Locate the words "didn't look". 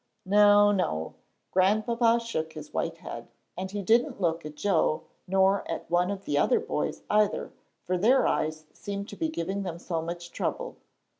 3.83-4.43